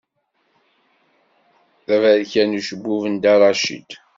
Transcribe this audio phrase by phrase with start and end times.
[1.85, 3.89] D aberkan ucebbub n Dda Racid.